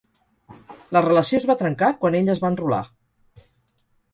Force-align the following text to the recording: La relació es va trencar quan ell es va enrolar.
La 0.97 1.03
relació 1.07 1.37
es 1.41 1.45
va 1.51 1.57
trencar 1.61 1.91
quan 2.01 2.19
ell 2.21 2.35
es 2.35 2.43
va 2.47 2.51
enrolar. 2.55 2.83